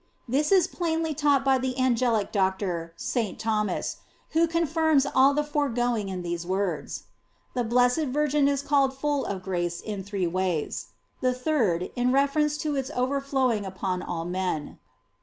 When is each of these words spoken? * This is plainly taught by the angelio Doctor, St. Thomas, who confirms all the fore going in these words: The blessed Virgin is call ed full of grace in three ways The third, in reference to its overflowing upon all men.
* 0.13 0.27
This 0.27 0.51
is 0.51 0.65
plainly 0.65 1.13
taught 1.13 1.45
by 1.45 1.59
the 1.59 1.75
angelio 1.75 2.31
Doctor, 2.31 2.91
St. 2.97 3.37
Thomas, 3.37 3.97
who 4.29 4.47
confirms 4.47 5.05
all 5.05 5.35
the 5.35 5.43
fore 5.43 5.69
going 5.69 6.09
in 6.09 6.23
these 6.23 6.43
words: 6.43 7.03
The 7.53 7.63
blessed 7.63 8.05
Virgin 8.05 8.47
is 8.47 8.63
call 8.63 8.85
ed 8.87 8.93
full 8.95 9.23
of 9.23 9.43
grace 9.43 9.79
in 9.79 10.03
three 10.03 10.25
ways 10.25 10.87
The 11.21 11.35
third, 11.35 11.91
in 11.95 12.11
reference 12.11 12.57
to 12.65 12.75
its 12.75 12.89
overflowing 12.95 13.63
upon 13.63 14.01
all 14.01 14.25
men. 14.25 14.79